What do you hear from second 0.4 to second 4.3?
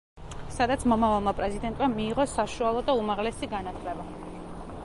სადაც მომავალმა პრეზიდენტმა მიიღო საშუალო და უმაღლესი განათლება.